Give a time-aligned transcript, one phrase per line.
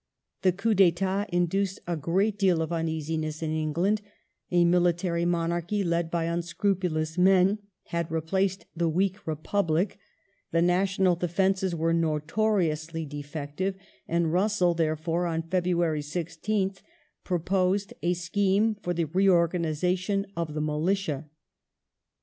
[0.41, 4.01] The coup d'dtat induced a great deal of uneasiness in England;
[4.51, 9.99] Resigna a military monai'chy led by unscrupulous men had replaced theRugggi/ ^ weak republic;
[10.51, 13.75] the national defences were notoriously defective,
[14.07, 16.81] and Ministry, Russell, therefore, on February 16th,
[17.23, 21.29] proposed a scheme for the jg^g' reorganization of the militia.